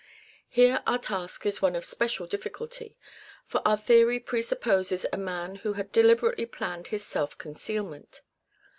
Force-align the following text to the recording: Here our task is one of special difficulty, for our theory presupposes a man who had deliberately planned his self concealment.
Here 0.49 0.81
our 0.87 0.97
task 0.97 1.45
is 1.45 1.61
one 1.61 1.75
of 1.75 1.85
special 1.85 2.25
difficulty, 2.25 2.97
for 3.45 3.61
our 3.63 3.77
theory 3.77 4.19
presupposes 4.19 5.05
a 5.13 5.17
man 5.19 5.57
who 5.57 5.73
had 5.73 5.91
deliberately 5.91 6.47
planned 6.47 6.87
his 6.87 7.05
self 7.05 7.37
concealment. 7.37 8.21